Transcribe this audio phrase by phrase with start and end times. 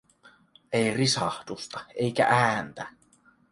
[0.71, 2.87] Ei risahdusta eikä ääntä.